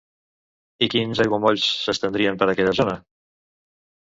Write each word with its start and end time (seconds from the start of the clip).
I 0.85 0.87
quins 0.93 1.21
aiguamolls 1.25 1.67
s'estenien 1.83 2.41
per 2.41 2.51
aquella 2.55 2.75
zona? 2.81 2.99